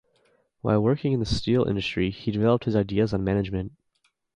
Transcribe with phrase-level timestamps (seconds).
[0.61, 3.73] While working in the steel industry he developed his ideas on management.